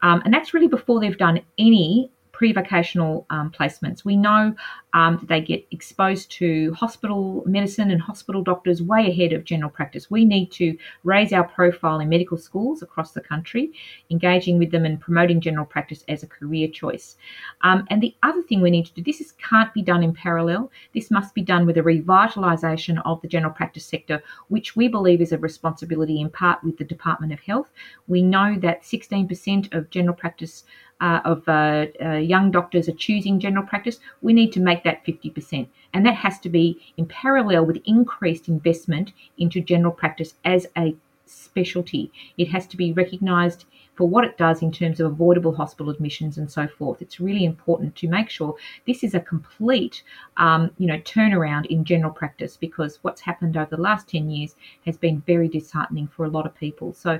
Um, 0.03 0.22
and 0.25 0.34
that's 0.34 0.53
really 0.53 0.68
before 0.68 1.00
they've 1.00 1.18
done 1.18 1.41
any 1.58 2.12
pre-vocational 2.41 3.24
um, 3.29 3.51
placements. 3.51 4.03
We 4.03 4.15
know 4.15 4.55
um, 4.93 5.17
that 5.17 5.27
they 5.27 5.41
get 5.41 5.63
exposed 5.69 6.31
to 6.31 6.74
hospital 6.74 7.43
medicine 7.45 7.91
and 7.91 8.01
hospital 8.01 8.41
doctors 8.41 8.81
way 8.81 9.12
ahead 9.12 9.31
of 9.31 9.43
general 9.43 9.69
practice. 9.69 10.10
We 10.10 10.25
need 10.25 10.51
to 10.53 10.75
raise 11.03 11.33
our 11.33 11.43
profile 11.43 12.00
in 12.00 12.10
medical 12.10 12.39
schools 12.39 12.81
across 12.81 13.12
the 13.12 13.21
country, 13.21 13.74
engaging 14.10 14.57
with 14.57 14.71
them 14.71 14.86
and 14.86 15.00
promoting 15.00 15.39
general 15.39 15.67
practice 15.67 16.03
as 16.10 16.24
a 16.24 16.27
career 16.27 16.67
choice. 16.67 17.15
Um, 17.62 17.86
and 17.91 18.01
the 18.01 18.15
other 18.24 18.41
thing 18.41 18.60
we 18.60 18.71
need 18.71 18.88
to 18.88 18.93
do, 18.95 19.03
this 19.03 19.21
is, 19.21 19.33
can't 19.33 19.71
be 19.71 19.83
done 19.83 20.01
in 20.01 20.12
parallel. 20.12 20.71
This 20.95 21.12
must 21.12 21.36
be 21.36 21.43
done 21.43 21.67
with 21.67 21.77
a 21.77 21.81
revitalisation 21.81 23.00
of 23.05 23.21
the 23.21 23.27
general 23.27 23.53
practice 23.53 23.86
sector, 23.86 24.24
which 24.48 24.75
we 24.75 24.88
believe 24.88 25.21
is 25.21 25.31
a 25.31 25.38
responsibility 25.38 26.19
in 26.19 26.31
part 26.31 26.63
with 26.63 26.79
the 26.79 26.86
Department 26.86 27.33
of 27.33 27.39
Health. 27.41 27.69
We 28.07 28.24
know 28.24 28.55
that 28.62 28.81
16% 28.81 29.71
of 29.75 29.91
general 29.91 30.15
practice 30.15 30.63
uh, 31.01 31.20
of 31.25 31.48
uh, 31.50 31.88
uh, 32.01 32.13
young 32.13 32.51
doctors 32.51 32.88
are 32.88 32.93
choosing 32.93 33.39
general 33.39 33.65
practice, 33.65 34.00
we 34.22 34.34
need 34.34 34.53
to 34.53 34.60
make 34.60 34.84
that 34.84 35.05
50%. 35.05 35.67
And 35.93 36.05
that 36.05 36.15
has 36.15 36.39
to 36.39 36.50
be 36.50 36.79
in 36.96 37.08
parallel 37.08 37.65
with 37.65 37.81
increased 37.86 38.48
investment 38.48 39.12
into 39.38 39.60
general 39.60 39.91
practice 39.91 40.36
as 40.46 40.67
a 40.77 40.96
specialty. 41.25 42.12
It 42.38 42.50
has 42.50 42.67
to 42.67 42.77
be 42.77 42.93
recognised 42.93 43.65
for 43.96 44.08
what 44.08 44.24
it 44.24 44.38
does 44.38 44.62
in 44.62 44.72
terms 44.72 45.00
of 45.00 45.12
avoidable 45.12 45.55
hospital 45.55 45.91
admissions 45.91 46.38
and 46.38 46.50
so 46.50 46.67
forth. 46.67 47.01
It's 47.01 47.20
really 47.20 47.46
important 47.46 47.96
to 47.98 48.08
make 48.08 48.29
sure 48.29 48.55
this 48.88 49.03
is 49.03 49.13
a 49.13 49.20
complete, 49.20 50.03
um, 50.38 50.72
you 50.77 50.88
know, 50.88 50.98
turnaround 51.00 51.65
in 51.67 51.84
general 51.84 52.12
practice 52.12 52.58
because 52.58 53.00
what's 53.01 53.22
happened 53.22 53.58
over 53.58 53.75
the 53.75 53.81
last 53.81 54.08
10 54.08 54.29
years 54.29 54.55
has 54.86 54.98
been 54.98 55.22
very 55.22 55.48
disheartening 55.48 56.08
for 56.08 56.25
a 56.25 56.29
lot 56.29 56.46
of 56.46 56.55
people. 56.55 56.93
So 56.93 57.20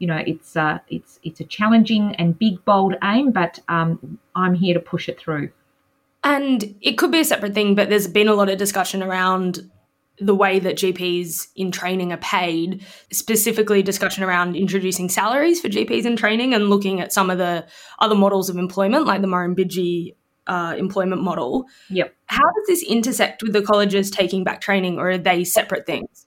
you 0.00 0.06
know, 0.06 0.20
it's 0.26 0.56
uh, 0.56 0.78
it's 0.88 1.20
it's 1.22 1.40
a 1.40 1.44
challenging 1.44 2.16
and 2.16 2.36
big, 2.36 2.64
bold 2.64 2.96
aim, 3.04 3.30
but 3.30 3.60
um, 3.68 4.18
I'm 4.34 4.54
here 4.54 4.74
to 4.74 4.80
push 4.80 5.08
it 5.08 5.20
through. 5.20 5.50
And 6.24 6.74
it 6.80 6.98
could 6.98 7.12
be 7.12 7.20
a 7.20 7.24
separate 7.24 7.54
thing, 7.54 7.74
but 7.74 7.88
there's 7.88 8.08
been 8.08 8.28
a 8.28 8.34
lot 8.34 8.48
of 8.48 8.58
discussion 8.58 9.02
around 9.02 9.70
the 10.18 10.34
way 10.34 10.58
that 10.58 10.76
GPs 10.76 11.48
in 11.54 11.70
training 11.70 12.12
are 12.12 12.18
paid, 12.18 12.84
specifically 13.12 13.82
discussion 13.82 14.24
around 14.24 14.56
introducing 14.56 15.08
salaries 15.08 15.60
for 15.60 15.68
GPs 15.68 16.04
in 16.04 16.16
training 16.16 16.54
and 16.54 16.68
looking 16.68 17.00
at 17.00 17.12
some 17.12 17.30
of 17.30 17.38
the 17.38 17.66
other 18.00 18.14
models 18.14 18.50
of 18.50 18.56
employment, 18.56 19.06
like 19.06 19.22
the 19.22 19.28
Murrumbidgee 19.28 20.14
uh, 20.46 20.74
employment 20.78 21.22
model. 21.22 21.66
Yep. 21.90 22.14
How 22.26 22.42
does 22.42 22.66
this 22.66 22.82
intersect 22.82 23.42
with 23.42 23.52
the 23.52 23.62
colleges 23.62 24.10
taking 24.10 24.44
back 24.44 24.60
training, 24.60 24.98
or 24.98 25.10
are 25.10 25.18
they 25.18 25.44
separate 25.44 25.86
things? 25.86 26.26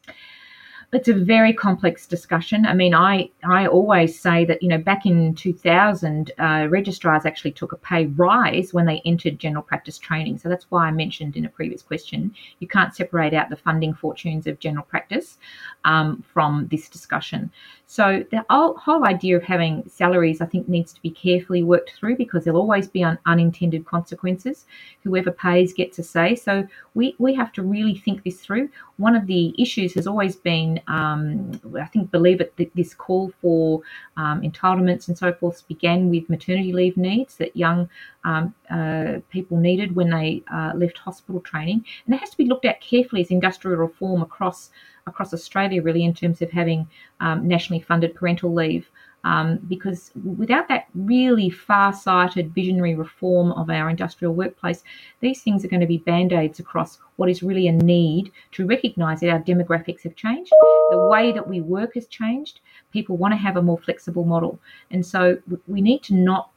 It's 0.96 1.08
a 1.08 1.14
very 1.14 1.54
complex 1.54 2.06
discussion. 2.06 2.66
I 2.66 2.74
mean, 2.74 2.94
I, 2.94 3.30
I 3.44 3.68
always 3.68 4.20
say 4.20 4.46
that, 4.46 4.62
you 4.62 4.70
know, 4.70 4.78
back 4.78 5.06
in 5.06 5.34
2000, 5.36 6.32
uh, 6.38 6.68
registrars 6.70 7.26
actually 7.26 7.52
took 7.52 7.72
a 7.72 7.78
pay 7.78 8.06
rise 8.08 8.74
when 8.74 8.86
they 8.86 9.02
entered 9.06 9.40
general 9.40 9.64
practice 9.64 9.98
training. 9.98 10.38
So 10.38 10.50
that's 10.50 10.70
why 10.70 10.88
I 10.88 10.92
mentioned 10.92 11.36
in 11.36 11.46
a 11.46 11.50
previous 11.50 11.82
question, 11.82 12.36
you 12.60 12.68
can't 12.68 12.96
separate 12.96 13.34
out 13.34 13.50
the 13.50 13.56
funding 13.56 13.94
fortunes 13.94 14.46
of 14.46 14.60
general 14.60 14.86
practice 14.86 15.38
um, 15.86 16.24
from 16.34 16.68
this 16.68 16.90
discussion. 16.90 17.52
So 17.94 18.26
the 18.32 18.44
whole, 18.50 19.06
idea 19.06 19.38
of 19.38 19.44
having 19.44 19.84
salaries, 19.88 20.42
I 20.42 20.48
think, 20.48 20.68
needs 20.68 20.94
to 20.94 21.02
be 21.04 21.12
carefully 21.12 21.62
worked 21.62 21.92
through 21.92 22.16
because 22.16 22.44
there'll 22.44 22.60
always 22.60 22.88
be 22.88 23.04
un, 23.04 23.20
unintended 23.28 23.86
consequences. 23.86 24.66
Whoever 25.04 25.30
pays 25.30 25.74
gets 25.74 26.00
a 26.00 26.04
say. 26.04 26.34
So 26.36 26.68
we, 26.96 27.16
we 27.20 27.36
have 27.36 27.52
to 27.52 27.62
really 27.62 27.94
think 27.94 28.24
this 28.24 28.40
through. 28.40 28.70
One 28.98 29.16
of 29.16 29.28
the 29.28 29.54
issues 29.62 29.94
has 29.94 30.08
always 30.08 30.36
been, 30.36 30.82
um, 30.88 31.62
I 31.80 31.86
think, 31.86 32.10
believe 32.10 32.42
it, 32.42 32.58
this 32.74 32.96
call 32.96 33.32
for 33.40 33.84
um, 34.18 34.42
entitlements 34.42 35.08
and 35.08 35.16
so 35.16 35.32
forth 35.32 35.68
began 35.68 36.10
with 36.10 36.28
maternity 36.32 36.74
leave 36.74 36.98
needs 36.98 37.36
that 37.36 37.56
young 37.56 37.88
um, 38.24 38.56
uh, 38.72 39.20
people 39.30 39.58
needed 39.58 39.96
when 39.96 40.10
they 40.10 40.42
uh, 40.52 40.72
left 40.74 40.98
hospital 40.98 41.42
training. 41.42 41.86
And 42.08 42.16
it 42.16 42.22
has 42.22 42.32
to 42.32 42.38
be 42.38 42.46
looked 42.46 42.66
at 42.66 42.82
carefully 42.82 43.22
as 43.22 43.30
industrial 43.30 43.78
reform 43.78 44.24
across 44.24 44.72
across 45.08 45.34
Australia, 45.34 45.82
really, 45.82 46.04
in 46.04 46.14
terms 46.14 46.42
of 46.42 46.52
having 46.52 46.88
um, 47.20 47.48
nationally 47.48 47.82
funded 47.82 48.16
parental 48.16 48.54
leave. 48.54 48.90
Um, 49.26 49.60
because 49.70 50.12
without 50.38 50.68
that 50.68 50.88
really 50.96 51.50
far 51.50 51.94
sighted 51.94 52.54
visionary 52.54 52.94
reform 52.94 53.54
of 53.54 53.70
our 53.70 53.90
industrial 53.90 54.34
workplace, 54.34 54.84
these 55.22 55.42
things 55.42 55.64
are 55.64 55.70
going 55.70 55.80
to 55.80 55.88
be 55.88 56.00
band 56.00 56.34
aids 56.34 56.60
across 56.60 57.00
what 57.16 57.30
is 57.30 57.42
really 57.42 57.70
a 57.70 57.72
need 57.72 58.34
to 58.52 58.66
recognise 58.66 59.22
that 59.22 59.30
our 59.30 59.40
demographics 59.40 60.04
have 60.04 60.18
changed, 60.18 60.52
the 60.92 61.08
way 61.10 61.32
that 61.32 61.48
we 61.48 61.62
work 61.62 61.94
has 61.94 62.08
changed. 62.08 62.60
People 62.92 63.16
want 63.16 63.32
to 63.32 63.38
have 63.38 63.56
a 63.56 63.62
more 63.62 63.78
flexible 63.78 64.26
model. 64.26 64.60
And 64.92 65.06
so 65.06 65.38
we 65.68 65.80
need 65.80 66.04
to 66.04 66.16
not 66.16 66.50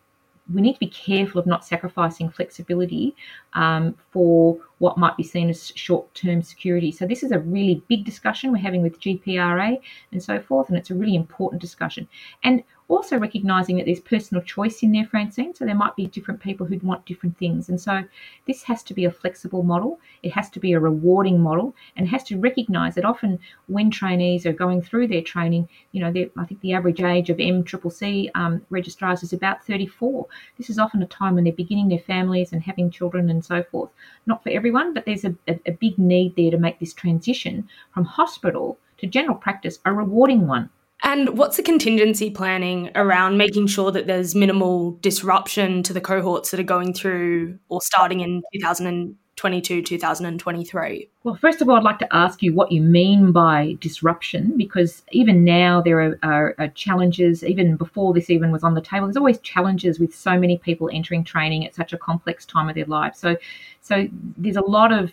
we 0.53 0.61
need 0.61 0.75
to 0.75 0.81
be 0.81 0.87
careful 0.87 1.41
of 1.41 1.47
not 1.47 1.65
sacrificing 1.65 2.31
flexibility 2.31 3.17
um, 3.55 3.97
for 4.11 4.59
what 4.79 4.99
might 4.99 5.17
be 5.17 5.23
seen 5.23 5.49
as 5.49 5.73
short-term 5.75 6.43
security. 6.43 6.93
So 6.93 7.07
this 7.07 7.23
is 7.23 7.33
a 7.33 7.39
really 7.39 7.83
big 7.89 8.05
discussion 8.05 8.53
we're 8.53 8.59
having 8.59 8.83
with 8.83 9.01
GPRA 9.01 9.81
and 10.13 10.23
so 10.23 10.41
forth, 10.41 10.69
and 10.69 10.79
it's 10.79 10.91
a 10.91 10.95
really 10.95 11.17
important 11.17 11.61
discussion. 11.61 12.07
And 12.45 12.63
also 12.89 13.19
recognizing 13.19 13.77
that 13.77 13.87
there's 13.87 14.01
personal 14.01 14.43
choice 14.43 14.83
in 14.83 14.93
there, 14.93 15.05
Francine. 15.05 15.55
So 15.55 15.65
there 15.65 15.75
might 15.75 15.97
be 15.97 16.07
different 16.07 16.41
people 16.41 16.67
who'd 16.67 16.83
want 16.83 17.05
different 17.05 17.37
things. 17.37 17.69
And 17.69 17.81
so 17.81 18.05
this 18.47 18.63
has 18.63 18.83
to 18.85 18.95
be 18.95 19.05
a 19.05 19.11
flexible 19.11 19.65
model. 19.65 19.99
It 20.23 20.33
has 20.33 20.49
to 20.51 20.61
be 20.61 20.73
a 20.73 20.81
rewarding 20.81 21.41
model 21.41 21.75
and 21.97 22.09
has 22.09 22.23
to 22.25 22.39
recognize 22.39 22.95
that 22.95 23.05
often 23.05 23.41
when 23.67 23.91
trainees 23.91 24.47
are 24.47 24.53
going 24.53 24.83
through 24.83 25.09
their 25.09 25.23
training, 25.23 25.69
you 25.93 26.01
know, 26.01 26.09
I 26.37 26.45
think 26.45 26.61
the 26.61 26.75
average 26.75 27.01
age 27.01 27.29
of 27.29 27.39
MCCC 27.39 28.31
um, 28.37 28.65
registrars 28.71 29.23
is 29.23 29.33
about 29.33 29.67
34. 29.67 30.27
This 30.57 30.71
is 30.71 30.79
often 30.79 31.03
a 31.03 31.07
time 31.07 31.35
when 31.35 31.45
they're 31.45 31.53
beginning 31.53 31.89
their 31.89 31.99
families 31.99 32.53
and 32.53 32.63
having 32.63 32.91
children 32.91 33.31
and 33.31 33.45
so 33.45 33.65
forth. 33.65 33.91
Not 34.27 34.43
for 34.43 34.51
everyone, 34.51 34.95
but 34.95 35.05
there's 35.07 35.25
a, 35.25 35.35
a, 35.49 35.59
a 35.67 35.73
big 35.73 35.99
need 35.99 36.37
there 36.37 36.53
to 36.53 36.59
make 36.59 36.79
this 36.79 36.95
transition 36.95 37.69
from 37.93 38.05
hospital 38.05 38.79
to 38.99 39.07
general 39.07 39.37
practice 39.37 39.81
a 39.85 39.93
rewarding 39.93 40.47
one. 40.47 40.71
And 41.03 41.37
what's 41.39 41.57
the 41.57 41.63
contingency 41.63 42.31
planning 42.31 42.91
around 42.95 43.37
making 43.37 43.67
sure 43.67 43.93
that 43.93 44.07
there's 44.07 44.35
minimal 44.35 44.93
disruption 45.03 45.83
to 45.85 45.93
the 45.93 46.01
cohorts 46.01 46.51
that 46.51 46.61
are 46.61 46.65
going 46.65 46.95
through 46.95 47.59
or 47.69 47.83
starting 47.83 48.21
in 48.21 48.43
2022, 48.55 49.83
2023? 49.83 51.09
Well, 51.23 51.35
first 51.35 51.61
of 51.61 51.69
all, 51.69 51.77
I'd 51.77 51.83
like 51.83 51.99
to 51.99 52.17
ask 52.17 52.43
you 52.43 52.55
what 52.55 52.73
you 52.73 52.81
mean 52.81 53.31
by 53.31 53.77
disruption, 53.81 54.55
because 54.57 55.03
even 55.13 55.45
now 55.45 55.83
there 55.83 56.01
are, 56.01 56.19
are, 56.23 56.55
are 56.59 56.69
challenges, 56.69 57.45
even 57.45 57.77
before 57.77 58.15
this 58.15 58.31
even 58.31 58.51
was 58.51 58.65
on 58.65 58.75
the 58.75 58.81
table, 58.81 59.07
there's 59.07 59.19
always 59.19 59.39
challenges 59.41 60.01
with 60.01 60.15
so 60.15 60.39
many 60.39 60.57
people 60.57 60.89
entering 60.93 61.25
training 61.25 61.67
at 61.67 61.75
such 61.75 61.93
a 61.93 61.99
complex 61.99 62.47
time 62.47 62.71
of 62.71 62.75
their 62.75 62.87
life. 62.87 63.15
So, 63.15 63.37
so 63.83 64.09
there's 64.39 64.57
a 64.57 64.63
lot 64.63 64.93
of 64.93 65.13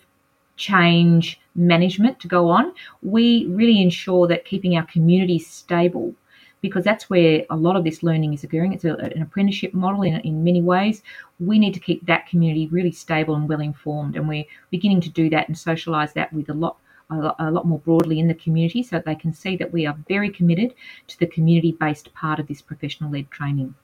change 0.55 1.39
management 1.55 2.19
to 2.19 2.27
go 2.27 2.49
on, 2.49 2.73
we 3.01 3.47
really 3.47 3.81
ensure 3.81 4.27
that 4.27 4.45
keeping 4.45 4.75
our 4.75 4.85
community 4.85 5.39
stable 5.39 6.13
because 6.61 6.85
that's 6.85 7.09
where 7.09 7.45
a 7.49 7.55
lot 7.55 7.75
of 7.75 7.83
this 7.83 8.03
learning 8.03 8.33
is 8.33 8.43
occurring. 8.43 8.73
It's 8.73 8.85
a, 8.85 8.95
an 8.95 9.21
apprenticeship 9.21 9.73
model 9.73 10.01
in, 10.03 10.15
in 10.21 10.43
many 10.43 10.61
ways. 10.61 11.03
We 11.39 11.59
need 11.59 11.73
to 11.73 11.79
keep 11.79 12.05
that 12.05 12.27
community 12.27 12.67
really 12.67 12.91
stable 12.91 13.35
and 13.35 13.47
well 13.47 13.59
informed, 13.59 14.15
and 14.15 14.27
we're 14.27 14.45
beginning 14.71 15.01
to 15.01 15.09
do 15.09 15.29
that 15.29 15.47
and 15.49 15.57
socialise 15.57 16.13
that 16.13 16.33
with 16.33 16.49
a 16.49 16.53
lot. 16.53 16.77
A 17.09 17.51
lot, 17.51 17.67
more 17.67 17.77
broadly 17.77 18.17
in 18.17 18.27
the 18.27 18.33
community 18.33 18.81
so 18.81 18.95
that 18.95 19.05
they 19.05 19.13
can 19.13 19.33
see 19.33 19.55
that 19.57 19.71
we 19.71 19.85
are 19.85 19.95
very 20.07 20.31
committed 20.31 20.73
to 21.07 21.19
the 21.19 21.27
community 21.27 21.73
based 21.73 22.11
part 22.15 22.39
of 22.39 22.47
this 22.47 22.59
professional 22.59 23.11
led 23.11 23.29
training. 23.29 23.75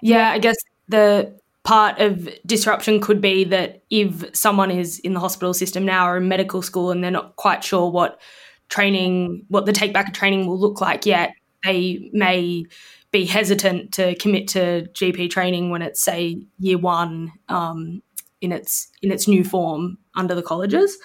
Yeah, 0.00 0.30
I 0.30 0.40
guess 0.40 0.56
the 0.88 1.38
part 1.66 1.98
of 1.98 2.28
disruption 2.46 3.00
could 3.00 3.20
be 3.20 3.42
that 3.42 3.82
if 3.90 4.24
someone 4.34 4.70
is 4.70 5.00
in 5.00 5.14
the 5.14 5.20
hospital 5.20 5.52
system 5.52 5.84
now 5.84 6.08
or 6.08 6.16
in 6.16 6.28
medical 6.28 6.62
school 6.62 6.92
and 6.92 7.02
they're 7.02 7.10
not 7.10 7.34
quite 7.34 7.64
sure 7.64 7.90
what 7.90 8.20
training, 8.68 9.44
what 9.48 9.66
the 9.66 9.72
take 9.72 9.92
back 9.92 10.06
of 10.06 10.14
training 10.14 10.46
will 10.46 10.58
look 10.58 10.80
like 10.80 11.04
yet, 11.04 11.32
they 11.64 12.08
may 12.12 12.64
be 13.10 13.24
hesitant 13.24 13.92
to 13.94 14.14
commit 14.14 14.46
to 14.46 14.86
GP 14.92 15.28
training 15.28 15.70
when 15.70 15.82
it's 15.82 16.00
say 16.00 16.40
year 16.60 16.78
one 16.78 17.32
um, 17.48 18.00
in 18.40 18.52
its 18.52 18.88
in 19.02 19.10
its 19.10 19.26
new 19.26 19.42
form 19.42 19.98
under 20.14 20.36
the 20.36 20.42
colleges. 20.42 20.96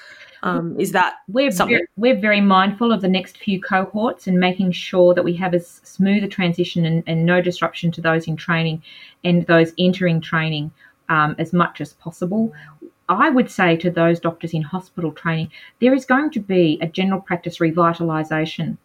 Um, 0.43 0.79
is 0.79 0.91
that 0.93 1.15
we're 1.27 1.51
something? 1.51 1.75
Very, 1.75 1.87
we're 1.97 2.19
very 2.19 2.41
mindful 2.41 2.91
of 2.91 3.01
the 3.01 3.07
next 3.07 3.37
few 3.37 3.61
cohorts 3.61 4.25
and 4.27 4.39
making 4.39 4.71
sure 4.71 5.13
that 5.13 5.23
we 5.23 5.35
have 5.35 5.53
as 5.53 5.81
smooth 5.83 6.23
a 6.23 6.27
transition 6.27 6.85
and, 6.85 7.03
and 7.05 7.25
no 7.25 7.41
disruption 7.41 7.91
to 7.91 8.01
those 8.01 8.27
in 8.27 8.35
training 8.35 8.81
and 9.23 9.45
those 9.45 9.73
entering 9.77 10.19
training 10.19 10.71
um, 11.09 11.35
as 11.37 11.53
much 11.53 11.79
as 11.79 11.93
possible. 11.93 12.51
I 13.07 13.29
would 13.29 13.51
say 13.51 13.75
to 13.77 13.91
those 13.91 14.19
doctors 14.19 14.53
in 14.53 14.61
hospital 14.61 15.11
training, 15.11 15.51
there 15.79 15.93
is 15.93 16.05
going 16.05 16.31
to 16.31 16.39
be 16.39 16.79
a 16.81 16.87
general 16.87 17.21
practice 17.21 17.57
revitalisation 17.57 18.77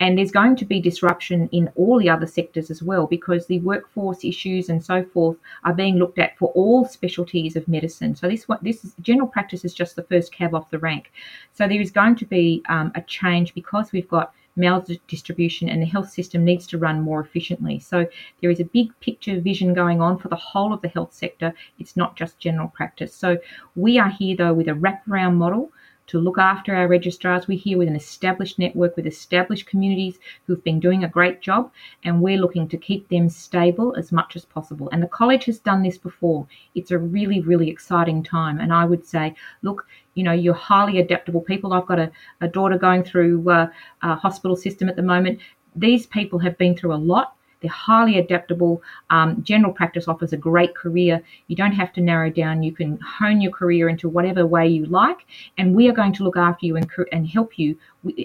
and 0.00 0.16
there's 0.16 0.30
going 0.30 0.54
to 0.56 0.64
be 0.64 0.80
disruption 0.80 1.48
in 1.50 1.70
all 1.74 1.98
the 1.98 2.08
other 2.08 2.26
sectors 2.26 2.70
as 2.70 2.82
well 2.82 3.06
because 3.06 3.46
the 3.46 3.60
workforce 3.60 4.24
issues 4.24 4.68
and 4.68 4.84
so 4.84 5.04
forth 5.04 5.36
are 5.64 5.74
being 5.74 5.96
looked 5.96 6.18
at 6.18 6.38
for 6.38 6.48
all 6.52 6.84
specialties 6.84 7.56
of 7.56 7.66
medicine. 7.66 8.14
So 8.14 8.28
this 8.28 8.46
this 8.62 8.84
is, 8.84 8.94
general 9.00 9.28
practice 9.28 9.64
is 9.64 9.74
just 9.74 9.96
the 9.96 10.04
first 10.04 10.32
cab 10.32 10.54
off 10.54 10.70
the 10.70 10.78
rank. 10.78 11.10
So 11.52 11.66
there 11.66 11.80
is 11.80 11.90
going 11.90 12.16
to 12.16 12.26
be 12.26 12.62
um, 12.68 12.92
a 12.94 13.02
change 13.02 13.54
because 13.54 13.90
we've 13.90 14.08
got 14.08 14.32
maldistribution 14.56 15.70
and 15.70 15.80
the 15.80 15.86
health 15.86 16.10
system 16.10 16.44
needs 16.44 16.66
to 16.66 16.78
run 16.78 17.00
more 17.00 17.20
efficiently. 17.20 17.78
So 17.78 18.06
there 18.40 18.50
is 18.50 18.60
a 18.60 18.64
big 18.64 18.88
picture 19.00 19.40
vision 19.40 19.72
going 19.72 20.00
on 20.00 20.18
for 20.18 20.28
the 20.28 20.36
whole 20.36 20.72
of 20.72 20.82
the 20.82 20.88
health 20.88 21.12
sector. 21.12 21.54
It's 21.78 21.96
not 21.96 22.16
just 22.16 22.38
general 22.38 22.68
practice. 22.68 23.14
So 23.14 23.38
we 23.76 23.98
are 23.98 24.10
here 24.10 24.36
though 24.36 24.54
with 24.54 24.68
a 24.68 24.72
wraparound 24.72 25.36
model 25.36 25.70
to 26.08 26.18
look 26.18 26.38
after 26.38 26.74
our 26.74 26.88
registrars. 26.88 27.46
We're 27.46 27.58
here 27.58 27.78
with 27.78 27.88
an 27.88 27.96
established 27.96 28.58
network 28.58 28.96
with 28.96 29.06
established 29.06 29.66
communities 29.66 30.18
who've 30.46 30.62
been 30.64 30.80
doing 30.80 31.04
a 31.04 31.08
great 31.08 31.40
job, 31.40 31.70
and 32.04 32.20
we're 32.20 32.38
looking 32.38 32.68
to 32.68 32.76
keep 32.76 33.08
them 33.08 33.28
stable 33.28 33.94
as 33.96 34.10
much 34.10 34.34
as 34.34 34.44
possible. 34.44 34.88
And 34.90 35.02
the 35.02 35.08
college 35.08 35.44
has 35.44 35.58
done 35.58 35.82
this 35.82 35.98
before. 35.98 36.46
It's 36.74 36.90
a 36.90 36.98
really, 36.98 37.40
really 37.40 37.70
exciting 37.70 38.22
time. 38.22 38.58
And 38.58 38.72
I 38.72 38.84
would 38.84 39.06
say, 39.06 39.34
look, 39.62 39.86
you 40.14 40.24
know, 40.24 40.32
you're 40.32 40.54
highly 40.54 40.98
adaptable 40.98 41.40
people. 41.40 41.72
I've 41.72 41.86
got 41.86 42.00
a, 42.00 42.10
a 42.40 42.48
daughter 42.48 42.78
going 42.78 43.04
through 43.04 43.48
uh, 43.48 43.68
a 44.02 44.16
hospital 44.16 44.56
system 44.56 44.88
at 44.88 44.96
the 44.96 45.02
moment. 45.02 45.38
These 45.76 46.06
people 46.06 46.38
have 46.40 46.58
been 46.58 46.76
through 46.76 46.94
a 46.94 46.96
lot 46.96 47.34
they're 47.60 47.70
highly 47.70 48.18
adaptable. 48.18 48.82
Um, 49.10 49.42
general 49.42 49.72
practice 49.72 50.08
offers 50.08 50.32
a 50.32 50.36
great 50.36 50.74
career. 50.74 51.22
You 51.48 51.56
don't 51.56 51.72
have 51.72 51.92
to 51.94 52.00
narrow 52.00 52.30
down. 52.30 52.62
You 52.62 52.72
can 52.72 52.98
hone 53.00 53.40
your 53.40 53.52
career 53.52 53.88
into 53.88 54.08
whatever 54.08 54.46
way 54.46 54.68
you 54.68 54.86
like. 54.86 55.26
And 55.56 55.74
we 55.74 55.88
are 55.88 55.92
going 55.92 56.12
to 56.14 56.24
look 56.24 56.36
after 56.36 56.66
you 56.66 56.76
and, 56.76 56.88
and 57.12 57.26
help 57.26 57.58
you 57.58 57.76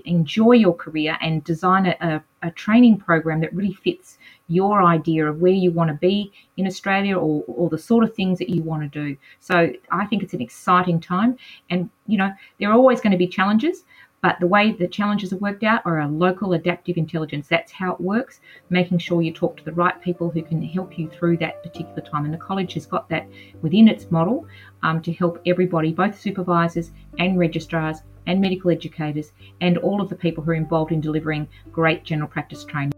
enjoy 0.06 0.54
your 0.54 0.76
career 0.76 1.18
and 1.22 1.44
design 1.44 1.88
a, 1.88 1.96
a, 2.02 2.48
a 2.48 2.52
training 2.52 2.98
program 2.98 3.42
that 3.42 3.54
really 3.54 3.74
fits 3.74 4.18
your 4.48 4.84
idea 4.84 5.26
of 5.28 5.40
where 5.40 5.52
you 5.52 5.72
want 5.72 5.90
to 5.90 5.96
be 5.96 6.32
in 6.58 6.68
Australia 6.68 7.18
or, 7.18 7.44
or 7.48 7.70
the 7.70 7.78
sort 7.78 8.04
of 8.04 8.14
things 8.14 8.38
that 8.40 8.50
you 8.50 8.62
want 8.62 8.84
to 8.84 8.90
do. 8.90 9.18
So 9.40 9.72
I 9.92 10.06
think 10.06 10.22
it's 10.22 10.34
an 10.34 10.42
exciting 10.42 11.00
time. 11.00 11.38
And, 11.70 11.90
you 12.08 12.18
know, 12.18 12.32
there 12.60 12.70
are 12.70 12.74
always 12.74 13.02
going 13.02 13.12
to 13.12 13.18
be 13.18 13.28
challenges, 13.28 13.84
But 14.24 14.40
the 14.40 14.48
way 14.48 14.72
the 14.72 14.88
challenges 14.88 15.34
are 15.34 15.38
worked 15.38 15.64
out 15.64 15.82
are 15.86 16.00
a 16.00 16.08
local 16.08 16.54
adaptive 16.54 16.96
intelligence. 16.96 17.48
That's 17.50 17.74
how 17.74 17.92
it 17.94 18.00
works, 18.00 18.40
making 18.70 19.00
sure 19.00 19.22
you 19.22 19.34
talk 19.34 19.58
to 19.58 19.66
the 19.66 19.74
right 19.74 20.02
people 20.02 20.30
who 20.30 20.42
can 20.42 20.62
help 20.62 20.98
you 20.98 21.10
through 21.10 21.38
that 21.38 21.62
particular 21.62 22.02
time. 22.02 22.24
And 22.24 22.34
the 22.34 22.38
college 22.38 22.74
has 22.76 22.86
got 22.86 23.10
that 23.10 23.28
within 23.62 23.90
its 23.90 24.10
model 24.10 24.48
um, 24.82 25.02
to 25.02 25.12
help 25.12 25.42
everybody, 25.46 25.92
both 25.92 26.18
supervisors 26.18 26.92
and 27.20 27.38
registrars 27.38 27.98
and 28.26 28.40
medical 28.40 28.72
educators, 28.72 29.34
and 29.60 29.78
all 29.80 30.00
of 30.02 30.08
the 30.08 30.16
people 30.16 30.42
who 30.42 30.52
are 30.52 30.56
involved 30.56 30.94
in 30.94 31.02
delivering 31.02 31.46
great 31.74 32.06
general 32.06 32.30
practice 32.30 32.64
training. 32.64 32.94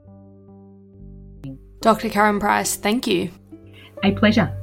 Dr. 1.82 2.10
Karen 2.10 2.39
Price, 2.39 2.75
thank 2.75 3.08
you. 3.08 3.32
A 4.03 4.12
pleasure. 4.12 4.55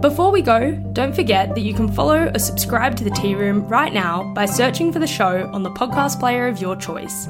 Before 0.00 0.30
we 0.30 0.42
go, 0.42 0.72
don't 0.92 1.12
forget 1.12 1.56
that 1.56 1.62
you 1.62 1.74
can 1.74 1.90
follow 1.90 2.30
or 2.32 2.38
subscribe 2.38 2.96
to 2.96 3.04
the 3.04 3.10
Tea 3.10 3.34
Room 3.34 3.66
right 3.66 3.92
now 3.92 4.32
by 4.32 4.46
searching 4.46 4.92
for 4.92 5.00
the 5.00 5.08
show 5.08 5.50
on 5.52 5.64
the 5.64 5.70
podcast 5.70 6.20
player 6.20 6.46
of 6.46 6.60
your 6.60 6.76
choice. 6.76 7.26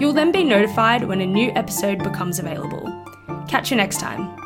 You'll 0.00 0.14
then 0.14 0.32
be 0.32 0.42
notified 0.42 1.04
when 1.04 1.20
a 1.20 1.26
new 1.26 1.50
episode 1.50 1.98
becomes 2.02 2.38
available. 2.38 3.04
Catch 3.48 3.70
you 3.70 3.76
next 3.76 4.00
time. 4.00 4.45